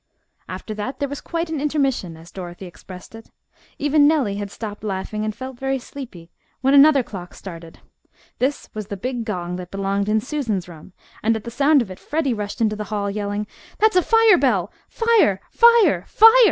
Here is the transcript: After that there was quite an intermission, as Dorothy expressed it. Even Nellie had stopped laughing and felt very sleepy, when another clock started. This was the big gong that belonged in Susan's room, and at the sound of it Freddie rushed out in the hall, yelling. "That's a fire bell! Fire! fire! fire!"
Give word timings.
After 0.49 0.73
that 0.73 0.97
there 0.97 1.07
was 1.07 1.21
quite 1.21 1.51
an 1.51 1.61
intermission, 1.61 2.17
as 2.17 2.31
Dorothy 2.31 2.65
expressed 2.65 3.13
it. 3.13 3.29
Even 3.77 4.07
Nellie 4.07 4.37
had 4.37 4.49
stopped 4.49 4.83
laughing 4.83 5.23
and 5.23 5.35
felt 5.35 5.59
very 5.59 5.77
sleepy, 5.77 6.31
when 6.61 6.73
another 6.73 7.03
clock 7.03 7.35
started. 7.35 7.81
This 8.39 8.67
was 8.73 8.87
the 8.87 8.97
big 8.97 9.25
gong 9.25 9.57
that 9.57 9.69
belonged 9.69 10.09
in 10.09 10.19
Susan's 10.19 10.67
room, 10.67 10.93
and 11.21 11.35
at 11.35 11.43
the 11.43 11.51
sound 11.51 11.83
of 11.83 11.91
it 11.91 11.99
Freddie 11.99 12.33
rushed 12.33 12.59
out 12.63 12.71
in 12.71 12.75
the 12.79 12.85
hall, 12.85 13.11
yelling. 13.11 13.45
"That's 13.77 13.95
a 13.95 14.01
fire 14.01 14.39
bell! 14.39 14.71
Fire! 14.89 15.39
fire! 15.51 16.05
fire!" 16.07 16.33